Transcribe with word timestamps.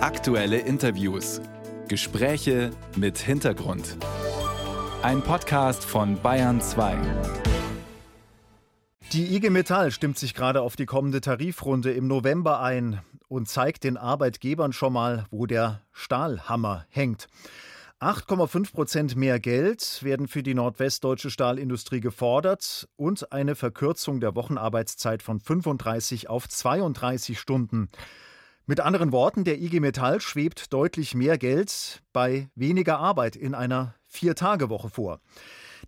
Aktuelle 0.00 0.58
Interviews. 0.58 1.40
Gespräche 1.88 2.70
mit 2.94 3.18
Hintergrund. 3.18 3.96
Ein 5.02 5.22
Podcast 5.22 5.84
von 5.84 6.22
Bayern 6.22 6.60
2. 6.60 6.96
Die 9.12 9.34
IG 9.34 9.50
Metall 9.50 9.90
stimmt 9.90 10.16
sich 10.16 10.34
gerade 10.34 10.62
auf 10.62 10.76
die 10.76 10.86
kommende 10.86 11.20
Tarifrunde 11.20 11.90
im 11.90 12.06
November 12.06 12.60
ein 12.60 13.00
und 13.26 13.48
zeigt 13.48 13.82
den 13.82 13.96
Arbeitgebern 13.96 14.72
schon 14.72 14.92
mal, 14.92 15.26
wo 15.32 15.46
der 15.46 15.82
Stahlhammer 15.90 16.86
hängt. 16.90 17.26
8,5 17.98 18.72
Prozent 18.72 19.16
mehr 19.16 19.40
Geld 19.40 20.04
werden 20.04 20.28
für 20.28 20.44
die 20.44 20.54
nordwestdeutsche 20.54 21.30
Stahlindustrie 21.30 21.98
gefordert 21.98 22.88
und 22.94 23.32
eine 23.32 23.56
Verkürzung 23.56 24.20
der 24.20 24.36
Wochenarbeitszeit 24.36 25.24
von 25.24 25.40
35 25.40 26.30
auf 26.30 26.48
32 26.48 27.40
Stunden. 27.40 27.90
Mit 28.70 28.80
anderen 28.80 29.12
Worten, 29.12 29.44
der 29.44 29.58
IG 29.62 29.80
Metall 29.80 30.20
schwebt 30.20 30.74
deutlich 30.74 31.14
mehr 31.14 31.38
Geld 31.38 32.02
bei 32.12 32.50
weniger 32.54 32.98
Arbeit 32.98 33.34
in 33.34 33.54
einer 33.54 33.94
Vier-Tage-Woche 34.08 34.90
vor. 34.90 35.20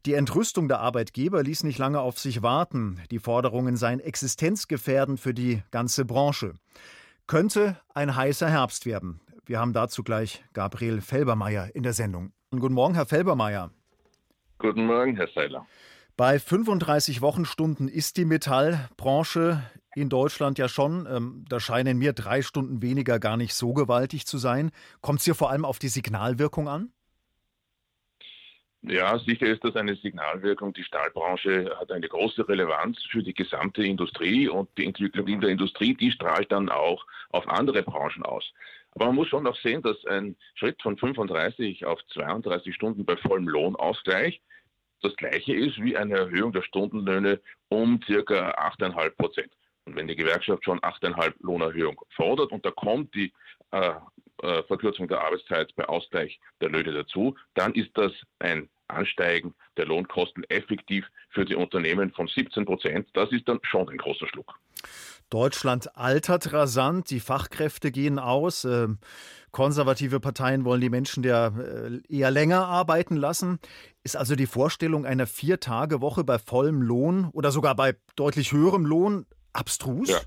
Die 0.06 0.14
Entrüstung 0.14 0.66
der 0.66 0.80
Arbeitgeber 0.80 1.42
ließ 1.42 1.62
nicht 1.64 1.76
lange 1.76 2.00
auf 2.00 2.18
sich 2.18 2.42
warten. 2.42 2.98
Die 3.10 3.18
Forderungen 3.18 3.76
seien 3.76 4.00
existenzgefährdend 4.00 5.20
für 5.20 5.34
die 5.34 5.62
ganze 5.70 6.06
Branche. 6.06 6.54
Könnte 7.26 7.76
ein 7.92 8.16
heißer 8.16 8.48
Herbst 8.48 8.86
werden. 8.86 9.20
Wir 9.44 9.60
haben 9.60 9.74
dazu 9.74 10.02
gleich 10.02 10.42
Gabriel 10.54 11.02
Felbermeier 11.02 11.68
in 11.74 11.82
der 11.82 11.92
Sendung. 11.92 12.32
Guten 12.50 12.72
Morgen, 12.72 12.94
Herr 12.94 13.04
Felbermeier. 13.04 13.72
Guten 14.56 14.86
Morgen, 14.86 15.16
Herr 15.16 15.28
Seiler. 15.34 15.66
Bei 16.16 16.38
35 16.38 17.20
Wochenstunden 17.20 17.88
ist 17.88 18.16
die 18.16 18.24
Metallbranche 18.24 19.62
in 19.94 20.08
Deutschland 20.08 20.58
ja 20.58 20.68
schon. 20.68 21.06
Ähm, 21.10 21.44
da 21.48 21.60
scheinen 21.60 21.98
mir 21.98 22.12
drei 22.12 22.42
Stunden 22.42 22.82
weniger 22.82 23.18
gar 23.18 23.36
nicht 23.36 23.54
so 23.54 23.72
gewaltig 23.72 24.26
zu 24.26 24.38
sein. 24.38 24.70
Kommt 25.00 25.20
es 25.20 25.24
hier 25.24 25.34
vor 25.34 25.50
allem 25.50 25.64
auf 25.64 25.78
die 25.78 25.88
Signalwirkung 25.88 26.68
an? 26.68 26.92
Ja, 28.82 29.18
sicher 29.18 29.46
ist 29.46 29.62
das 29.62 29.76
eine 29.76 29.94
Signalwirkung. 29.94 30.72
Die 30.72 30.84
Stahlbranche 30.84 31.70
hat 31.78 31.92
eine 31.92 32.08
große 32.08 32.48
Relevanz 32.48 33.02
für 33.10 33.22
die 33.22 33.34
gesamte 33.34 33.84
Industrie 33.84 34.48
und 34.48 34.70
die 34.78 34.86
Entwicklung 34.86 35.26
in 35.28 35.40
der 35.40 35.50
Industrie, 35.50 35.94
die 35.94 36.10
strahlt 36.10 36.50
dann 36.50 36.70
auch 36.70 37.04
auf 37.28 37.46
andere 37.46 37.82
Branchen 37.82 38.22
aus. 38.22 38.50
Aber 38.92 39.06
man 39.06 39.16
muss 39.16 39.28
schon 39.28 39.44
noch 39.44 39.56
sehen, 39.56 39.82
dass 39.82 40.02
ein 40.06 40.34
Schritt 40.54 40.80
von 40.80 40.96
35 40.96 41.84
auf 41.84 42.00
32 42.14 42.74
Stunden 42.74 43.04
bei 43.04 43.16
vollem 43.18 43.48
Lohnausgleich 43.48 44.40
das 45.02 45.16
gleiche 45.16 45.54
ist 45.54 45.82
wie 45.82 45.96
eine 45.96 46.16
Erhöhung 46.16 46.52
der 46.52 46.62
Stundenlöhne 46.62 47.40
um 47.68 48.00
circa 48.06 48.50
8,5 48.50 49.10
Prozent. 49.10 49.52
Wenn 49.94 50.08
die 50.08 50.16
Gewerkschaft 50.16 50.64
schon 50.64 50.80
8,5 50.80 51.34
Lohnerhöhung 51.40 52.00
fordert 52.14 52.52
und 52.52 52.64
da 52.64 52.70
kommt 52.70 53.14
die 53.14 53.32
äh, 53.72 53.92
äh, 54.42 54.62
Verkürzung 54.64 55.08
der 55.08 55.20
Arbeitszeit 55.20 55.74
bei 55.76 55.88
Ausgleich 55.88 56.40
der 56.60 56.70
Löhne 56.70 56.92
dazu, 56.92 57.36
dann 57.54 57.74
ist 57.74 57.90
das 57.94 58.12
ein 58.38 58.68
Ansteigen 58.88 59.54
der 59.76 59.86
Lohnkosten 59.86 60.44
effektiv 60.44 61.06
für 61.30 61.44
die 61.44 61.54
Unternehmen 61.54 62.12
von 62.12 62.26
17 62.26 62.64
Prozent. 62.64 63.08
Das 63.14 63.30
ist 63.32 63.48
dann 63.48 63.60
schon 63.62 63.88
ein 63.88 63.98
großer 63.98 64.26
Schluck. 64.28 64.58
Deutschland 65.28 65.96
altert 65.96 66.52
rasant, 66.52 67.10
die 67.10 67.20
Fachkräfte 67.20 67.92
gehen 67.92 68.18
aus. 68.18 68.64
Äh, 68.64 68.88
konservative 69.52 70.18
Parteien 70.18 70.64
wollen 70.64 70.80
die 70.80 70.90
Menschen 70.90 71.22
ja 71.22 71.48
äh, 71.48 72.00
eher 72.08 72.32
länger 72.32 72.66
arbeiten 72.66 73.16
lassen. 73.16 73.60
Ist 74.02 74.16
also 74.16 74.34
die 74.34 74.46
Vorstellung 74.46 75.06
einer 75.06 75.28
Vier-Tage-Woche 75.28 76.24
bei 76.24 76.38
vollem 76.38 76.82
Lohn 76.82 77.28
oder 77.32 77.52
sogar 77.52 77.76
bei 77.76 77.94
deutlich 78.16 78.52
höherem 78.52 78.84
Lohn 78.84 79.26
abstrus? 79.52 80.10
Ja. 80.10 80.20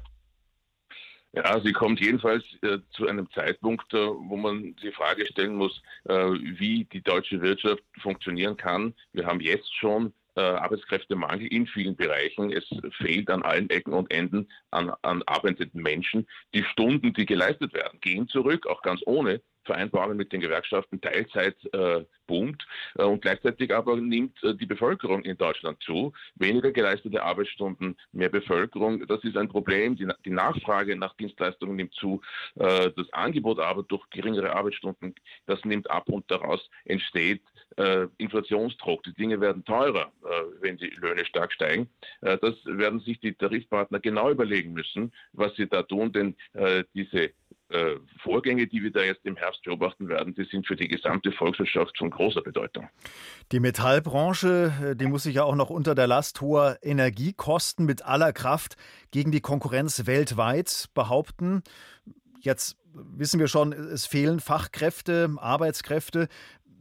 Ja, 1.35 1.59
sie 1.61 1.73
kommt 1.73 1.99
jedenfalls 1.99 2.43
äh, 2.61 2.77
zu 2.91 3.07
einem 3.07 3.27
Zeitpunkt, 3.31 3.91
äh, 3.91 3.97
wo 3.97 4.37
man 4.37 4.75
die 4.75 4.91
Frage 4.91 5.25
stellen 5.25 5.55
muss, 5.55 5.81
äh, 6.03 6.13
wie 6.13 6.85
die 6.85 7.01
deutsche 7.01 7.41
Wirtschaft 7.41 7.83
funktionieren 8.01 8.55
kann. 8.55 8.93
Wir 9.13 9.25
haben 9.25 9.39
jetzt 9.39 9.73
schon 9.75 10.13
äh, 10.35 10.41
Arbeitskräftemangel 10.41 11.47
in 11.47 11.65
vielen 11.65 11.95
Bereichen. 11.95 12.51
Es 12.51 12.65
fehlt 12.97 13.31
an 13.31 13.41
allen 13.41 13.69
Ecken 13.71 13.93
und 13.93 14.11
Enden 14.11 14.47
an, 14.69 14.91
an 15.01 15.23
arbeitenden 15.23 15.81
Menschen. 15.81 16.27
Die 16.53 16.63
Stunden, 16.63 17.13
die 17.13 17.25
geleistet 17.25 17.73
werden, 17.73 17.99
gehen 17.99 18.27
zurück, 18.27 18.67
auch 18.67 18.83
ganz 18.83 19.01
ohne 19.05 19.41
Vereinbarungen 19.65 20.17
mit 20.17 20.31
den 20.31 20.41
Gewerkschaften 20.41 21.01
Teilzeit 21.01 21.55
äh, 21.73 22.05
boomt 22.27 22.65
äh, 22.97 23.03
und 23.03 23.21
gleichzeitig 23.21 23.73
aber 23.73 23.95
nimmt 23.97 24.41
äh, 24.43 24.55
die 24.55 24.65
Bevölkerung 24.65 25.23
in 25.23 25.37
Deutschland 25.37 25.81
zu. 25.83 26.13
Weniger 26.35 26.71
geleistete 26.71 27.23
Arbeitsstunden, 27.23 27.97
mehr 28.11 28.29
Bevölkerung, 28.29 29.05
das 29.07 29.23
ist 29.23 29.37
ein 29.37 29.49
Problem. 29.49 29.95
Die, 29.95 30.07
die 30.25 30.29
Nachfrage 30.29 30.95
nach 30.95 31.15
Dienstleistungen 31.15 31.75
nimmt 31.75 31.93
zu, 31.93 32.21
äh, 32.55 32.91
das 32.95 33.11
Angebot 33.13 33.59
aber 33.59 33.83
durch 33.83 34.09
geringere 34.09 34.55
Arbeitsstunden, 34.55 35.15
das 35.45 35.63
nimmt 35.65 35.89
ab 35.89 36.09
und 36.09 36.29
daraus 36.29 36.69
entsteht 36.85 37.41
äh, 37.77 38.07
Inflationsdruck. 38.17 39.03
Die 39.03 39.13
Dinge 39.13 39.41
werden 39.41 39.65
teurer, 39.65 40.11
äh, 40.23 40.43
wenn 40.61 40.77
die 40.77 40.89
Löhne 40.89 41.25
stark 41.25 41.51
steigen. 41.53 41.89
das 42.21 42.55
werden 42.65 42.99
sich 42.99 43.19
die 43.19 43.33
Tarifpartner 43.33 43.99
genau 43.99 44.29
überlegen 44.29 44.73
müssen, 44.73 45.11
was 45.33 45.55
sie 45.55 45.67
da 45.67 45.83
tun, 45.83 46.11
denn 46.11 46.35
diese 46.93 47.31
äh, 47.73 47.95
Vorgänge, 48.21 48.67
die 48.67 48.83
wir 48.83 48.91
da 48.91 49.01
jetzt 49.01 49.25
im 49.25 49.35
Herbst 49.35 49.63
beobachten 49.63 50.07
werden, 50.07 50.35
die 50.35 50.45
sind 50.45 50.67
für 50.67 50.75
die 50.75 50.87
gesamte 50.87 51.31
Volkswirtschaft 51.31 51.97
von 51.97 52.09
großer 52.09 52.41
Bedeutung. 52.41 52.87
Die 53.51 53.59
Metallbranche, 53.59 54.73
äh, 54.83 54.95
die 54.95 55.07
muss 55.07 55.23
sich 55.23 55.35
ja 55.35 55.43
auch 55.43 55.55
noch 55.55 55.69
unter 55.69 55.95
der 55.95 56.07
Last 56.07 56.41
hoher 56.41 56.77
Energiekosten 56.81 57.85
mit 57.85 58.05
aller 58.05 58.31
Kraft 58.31 58.75
gegen 59.11 59.31
die 59.31 59.41
Konkurrenz 59.41 60.05
weltweit 60.05 60.89
behaupten. 60.93 61.63
Jetzt 62.39 62.77
wissen 62.93 63.39
wir 63.39 63.47
schon, 63.47 63.73
es 63.73 64.05
fehlen 64.05 64.39
Fachkräfte, 64.39 65.33
Arbeitskräfte. 65.37 66.27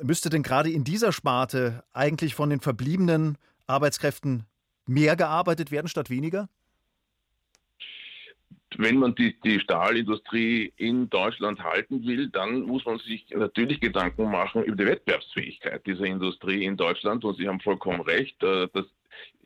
Müsste 0.03 0.31
denn 0.31 0.43
gerade 0.43 0.71
in 0.71 0.85
dieser 0.85 1.13
Sparte 1.13 1.85
eigentlich 1.93 2.35
von 2.35 2.51
den 2.51 2.61
verbliebenen 2.61 3.39
Arbeitskräften 3.67 4.45
mehr 4.87 5.17
gearbeitet 5.17 5.71
werden 5.71 5.89
statt 5.89 6.11
weniger? 6.11 6.49
Wenn 8.79 8.99
man 8.99 9.15
die, 9.15 9.39
die 9.41 9.61
Stahlindustrie 9.61 10.73
in 10.77 11.09
Deutschland 11.11 11.63
halten 11.63 12.07
will, 12.07 12.29
dann 12.29 12.63
muss 12.63 12.85
man 12.85 12.99
sich 12.99 13.27
natürlich 13.31 13.81
Gedanken 13.81 14.31
machen 14.31 14.65
über 14.65 14.77
die 14.77 14.87
Wettbewerbsfähigkeit 14.87 15.87
dieser 15.87 16.05
Industrie 16.05 16.65
in 16.65 16.77
Deutschland. 16.77 17.25
Und 17.25 17.37
Sie 17.37 17.49
haben 17.49 17.61
vollkommen 17.61 18.01
recht, 18.01 18.43
äh, 18.43 18.69
das 18.73 18.87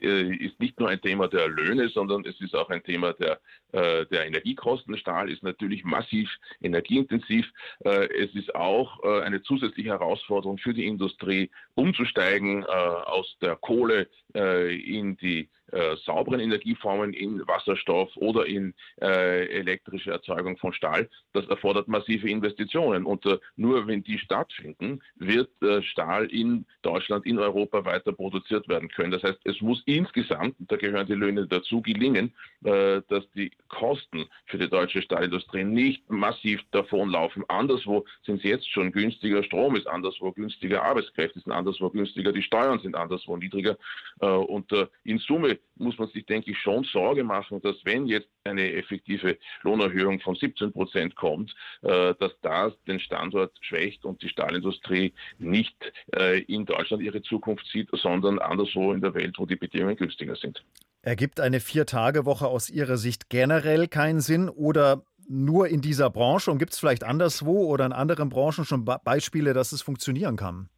äh, 0.00 0.34
ist 0.36 0.59
nicht 0.60 0.78
nur 0.78 0.88
ein 0.88 1.00
Thema 1.00 1.28
der 1.28 1.48
Löhne, 1.48 1.88
sondern 1.88 2.25
es 2.25 2.41
ist 2.41 2.54
auch 2.54 2.69
ein 2.70 2.82
Thema 2.82 3.12
der, 3.15 3.41
äh, 3.72 4.06
der 4.06 4.26
Energiekosten. 4.26 4.97
Stahl 4.97 5.31
ist 5.31 5.42
natürlich 5.42 5.84
massiv 5.84 6.31
energieintensiv. 6.60 7.47
Es 7.81 8.34
ist 8.34 8.54
auch 8.54 9.03
eine 9.03 9.42
zusätzliche 9.42 9.91
Herausforderung 9.91 10.59
für 10.59 10.75
die 10.75 10.86
Industrie, 10.86 11.50
umzusteigen 11.75 12.65
aus 12.65 13.36
der 13.41 13.56
Kohle 13.56 14.09
in 14.34 15.16
die 15.16 15.48
äh, 15.72 15.97
sauberen 16.04 16.41
Energieformen 16.41 17.12
in 17.12 17.47
Wasserstoff 17.47 18.16
oder 18.16 18.47
in 18.47 18.75
äh, 19.00 19.47
elektrische 19.47 20.10
Erzeugung 20.12 20.56
von 20.59 20.72
Stahl. 20.72 21.09
Das 21.32 21.47
erfordert 21.47 21.88
massive 21.88 22.28
Investitionen. 22.28 23.04
Und 23.04 23.27
äh, 23.27 23.38
nur 23.56 23.87
wenn 23.87 24.03
die 24.03 24.19
stattfinden, 24.19 25.03
wird 25.16 25.50
äh, 25.62 25.82
Stahl 25.82 26.27
in 26.27 26.66
Deutschland, 26.82 27.27
in 27.27 27.38
Europa 27.38 27.84
weiter 27.84 28.12
produziert 28.12 28.69
werden 28.69 28.88
können. 28.88 29.10
Das 29.10 29.22
heißt, 29.22 29.41
es 29.44 29.60
muss 29.60 29.82
insgesamt, 29.87 30.54
da 30.60 30.77
gehören 30.77 31.06
die 31.06 31.15
Löhne 31.15 31.47
dazu, 31.47 31.83
gelingen, 31.83 32.33
äh, 32.65 33.03
dass 33.09 33.28
die 33.33 33.50
Kosten 33.69 34.27
für 34.47 34.59
die 34.59 34.69
deutsche 34.69 35.03
Stahlindustrie 35.03 35.65
nicht 35.65 36.09
massiv 36.09 36.60
davonlaufen. 36.71 37.44
Anderswo 37.48 38.04
sind 38.25 38.41
sie 38.43 38.48
jetzt 38.48 38.71
schon 38.71 38.93
günstiger, 38.93 39.43
Strom 39.43 39.77
ist 39.77 39.87
anderswo 39.87 40.33
günstiger, 40.33 40.84
Arbeitskräfte 40.84 41.41
sind 41.41 41.53
anderswo 41.53 41.91
günstiger, 41.91 42.33
die 42.33 42.43
Steuern 42.43 42.78
sind 42.78 42.94
anderswo 42.94 43.37
niedriger. 43.37 43.77
Äh, 44.21 44.27
und 44.27 44.72
in 45.04 45.19
Summe 45.19 45.56
muss 45.77 45.99
man 45.99 46.09
sich, 46.09 46.27
denke 46.27 46.50
ich, 46.50 46.59
schon 46.59 46.84
Sorge 46.84 47.25
machen, 47.25 47.61
dass 47.62 47.77
wenn 47.84 48.06
jetzt 48.06 48.28
eine 48.44 48.72
effektive 48.72 49.39
Lohnerhöhung 49.62 50.21
von 50.21 50.34
17 50.34 50.72
Prozent 50.72 51.17
kommt, 51.17 51.55
äh, 51.83 52.15
dass 52.19 52.33
das 52.42 52.72
den 52.84 53.01
Standort 53.01 53.53
schwächt 53.60 54.04
und 54.04 54.22
die 54.22 54.28
Stahlindustrie 54.28 55.13
nicht 55.39 55.77
äh, 56.15 56.41
in 56.42 56.65
Deutschland 56.65 57.03
ihre 57.03 57.22
Zukunft 57.22 57.66
sieht, 57.66 57.89
sondern 57.92 58.39
anderswo 58.39 58.92
in 58.92 59.01
der 59.01 59.15
Welt, 59.15 59.36
wo 59.39 59.47
die 59.47 59.57
Bedingungen 59.57 59.97
günstiger 59.97 60.36
sind. 60.36 60.65
Ergibt 61.03 61.41
eine 61.41 61.60
Vier-Tage-Woche 61.60 62.47
aus 62.47 62.69
Ihrer 62.69 62.97
Sicht 62.97 63.28
generell 63.30 63.86
keinen 63.86 64.21
Sinn 64.21 64.48
oder 64.48 65.04
nur 65.28 65.69
in 65.69 65.80
dieser 65.80 66.10
Branche 66.10 66.51
und 66.51 66.59
gibt 66.59 66.72
es 66.72 66.78
vielleicht 66.78 67.04
anderswo 67.04 67.66
oder 67.66 67.86
in 67.86 67.92
anderen 67.92 68.28
Branchen 68.28 68.65
schon 68.65 68.84
Beispiele, 68.84 69.54
dass 69.54 69.72
es 69.72 69.83
funktionieren 69.83 70.36
kann? 70.36 70.69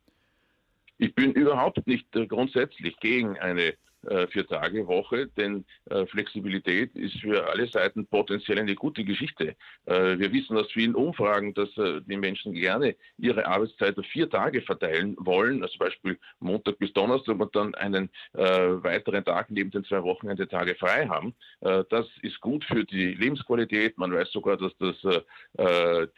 Ich 0.99 1.15
bin 1.15 1.33
überhaupt 1.33 1.87
nicht 1.87 2.15
äh, 2.17 2.27
grundsätzlich 2.27 2.99
gegen 2.99 3.39
eine 3.39 3.75
äh, 4.07 4.29
Vier-Tage-Woche, 4.29 5.27
denn 5.37 5.65
äh, 5.91 6.07
Flexibilität 6.07 6.95
ist 6.95 7.21
für 7.21 7.49
alle 7.51 7.67
Seiten 7.67 8.07
potenziell 8.07 8.59
eine 8.61 8.77
gute 8.77 9.03
Geschichte. 9.05 9.57
Äh, 9.87 10.19
wir 10.19 10.33
wissen 10.33 10.57
aus 10.57 10.71
vielen 10.71 10.95
Umfragen, 10.95 11.53
dass 11.55 11.69
die 11.75 12.17
Menschen 12.17 12.53
gerne 12.53 12.95
ihre 13.19 13.47
Arbeitszeit 13.47 13.99
auf 13.99 14.07
vier 14.07 14.31
Tage 14.31 14.63
verteilen 14.63 15.17
wollen, 15.19 15.63
also 15.63 15.73
zum 15.73 15.87
Beispiel 15.87 16.19
Montag 16.39 16.79
bis 16.79 16.93
Donnerstag 16.93 17.39
und 17.41 17.55
dann 17.55 17.75
einen 17.75 18.11
weiteren 18.33 19.25
Tag 19.25 19.51
neben 19.51 19.71
den 19.71 19.85
zwei 19.85 20.03
Wochenende-Tage 20.03 20.75
frei 20.77 21.07
haben. 21.07 21.35
das 21.61 22.07
ist 22.23 22.41
gut 22.41 22.65
für 22.65 22.85
die 22.85 23.15
Lebensqualität. 23.15 23.99
Man 23.99 24.13
weiß 24.13 24.31
sogar, 24.33 24.57
dass 24.57 24.73
das 24.79 24.97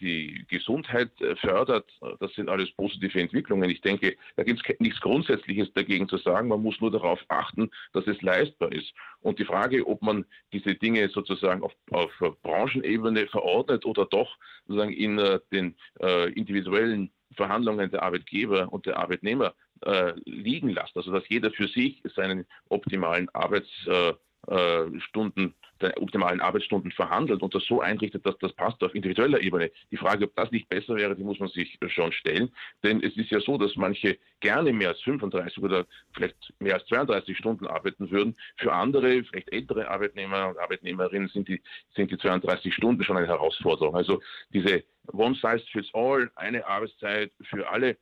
die 0.00 0.44
Gesundheit 0.48 1.10
fördert. 1.40 1.90
Das 2.20 2.32
sind 2.34 2.48
alles 2.48 2.70
positive 2.72 3.20
Entwicklungen. 3.20 3.70
Ich 3.70 3.80
denke, 3.80 4.16
da 4.36 4.42
gibt 4.42 4.60
es 4.66 4.78
nichts 4.78 5.00
Grundsätzliches 5.00 5.72
dagegen 5.74 6.08
zu 6.08 6.18
sagen. 6.18 6.48
Man 6.48 6.62
muss 6.62 6.80
nur 6.80 6.90
darauf 6.90 7.20
achten, 7.28 7.69
dass 7.92 8.06
es 8.06 8.20
leistbar 8.22 8.72
ist. 8.72 8.92
Und 9.20 9.38
die 9.38 9.44
Frage, 9.44 9.86
ob 9.86 10.02
man 10.02 10.24
diese 10.52 10.74
Dinge 10.74 11.08
sozusagen 11.08 11.62
auf, 11.62 11.72
auf 11.90 12.10
Branchenebene 12.42 13.26
verordnet 13.26 13.84
oder 13.84 14.06
doch 14.06 14.36
sozusagen 14.66 14.92
in 14.92 15.18
äh, 15.18 15.40
den 15.52 15.76
äh, 16.00 16.32
individuellen 16.32 17.10
Verhandlungen 17.36 17.90
der 17.90 18.02
Arbeitgeber 18.02 18.72
und 18.72 18.86
der 18.86 18.98
Arbeitnehmer 18.98 19.54
äh, 19.82 20.12
liegen 20.24 20.70
lässt. 20.70 20.96
Also 20.96 21.12
dass 21.12 21.28
jeder 21.28 21.50
für 21.50 21.68
sich 21.68 22.02
seinen 22.14 22.46
optimalen 22.68 23.28
Arbeitsstunden 23.30 24.18
äh, 24.50 25.50
der 25.80 26.02
optimalen 26.02 26.40
Arbeitsstunden 26.40 26.90
verhandelt 26.90 27.42
und 27.42 27.54
das 27.54 27.64
so 27.64 27.80
einrichtet, 27.80 28.26
dass 28.26 28.36
das 28.38 28.52
passt 28.52 28.82
auf 28.82 28.94
individueller 28.94 29.40
Ebene. 29.40 29.70
Die 29.90 29.96
Frage, 29.96 30.26
ob 30.26 30.36
das 30.36 30.50
nicht 30.50 30.68
besser 30.68 30.96
wäre, 30.96 31.16
die 31.16 31.24
muss 31.24 31.38
man 31.38 31.48
sich 31.48 31.78
schon 31.88 32.12
stellen. 32.12 32.52
Denn 32.82 33.02
es 33.02 33.16
ist 33.16 33.30
ja 33.30 33.40
so, 33.40 33.56
dass 33.56 33.76
manche 33.76 34.18
gerne 34.40 34.72
mehr 34.72 34.88
als 34.88 35.00
35 35.02 35.62
oder 35.62 35.86
vielleicht 36.12 36.36
mehr 36.58 36.74
als 36.74 36.86
32 36.86 37.36
Stunden 37.36 37.66
arbeiten 37.66 38.10
würden. 38.10 38.36
Für 38.56 38.72
andere, 38.72 39.24
vielleicht 39.24 39.52
ältere 39.52 39.88
Arbeitnehmer 39.88 40.48
und 40.48 40.58
Arbeitnehmerinnen 40.58 41.28
sind 41.28 41.48
die, 41.48 41.62
sind 41.94 42.10
die 42.10 42.18
32 42.18 42.74
Stunden 42.74 43.02
schon 43.04 43.16
eine 43.16 43.26
Herausforderung. 43.26 43.96
Also 43.96 44.20
diese 44.52 44.82
One 45.12 45.34
Size 45.34 45.64
Fits 45.72 45.88
All, 45.94 46.30
eine 46.36 46.66
Arbeitszeit 46.66 47.32
für 47.42 47.68
alle, 47.68 47.90
äh, 47.90 47.96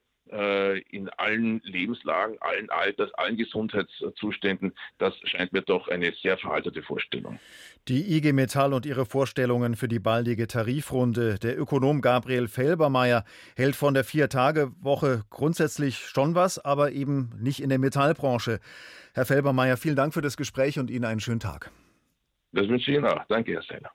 in 0.90 1.08
allen 1.16 1.60
Lebenslagen, 1.64 2.36
allen 2.40 2.70
Alters, 2.70 3.12
allen 3.14 3.36
Gesundheitszuständen. 3.36 4.72
Das 4.98 5.14
scheint 5.24 5.52
mir 5.52 5.62
doch 5.62 5.88
eine 5.88 6.12
sehr 6.22 6.38
veraltete 6.38 6.82
Vorstellung. 6.82 7.38
Die 7.88 8.16
IG 8.16 8.32
Metall 8.32 8.74
und 8.74 8.84
ihre 8.84 9.06
Vorstellungen 9.06 9.74
für 9.74 9.88
die 9.88 9.98
baldige 9.98 10.46
Tarifrunde. 10.46 11.38
Der 11.38 11.58
Ökonom 11.58 12.00
Gabriel 12.00 12.48
Felbermeier 12.48 13.24
hält 13.56 13.76
von 13.76 13.94
der 13.94 14.04
Vier-Tage-Woche 14.04 15.24
grundsätzlich 15.30 15.98
schon 15.98 16.34
was, 16.34 16.58
aber 16.58 16.92
eben 16.92 17.30
nicht 17.38 17.62
in 17.62 17.70
der 17.70 17.78
Metallbranche. 17.78 18.60
Herr 19.14 19.24
Felbermeier, 19.24 19.76
vielen 19.76 19.96
Dank 19.96 20.12
für 20.12 20.22
das 20.22 20.36
Gespräch 20.36 20.78
und 20.78 20.90
Ihnen 20.90 21.04
einen 21.04 21.20
schönen 21.20 21.40
Tag. 21.40 21.70
Das 22.52 22.68
wünsche 22.68 22.90
ich 22.90 22.96
Ihnen 22.96 23.06
auch. 23.06 23.24
Danke, 23.28 23.52
Herr 23.52 23.62
Steiner. 23.62 23.90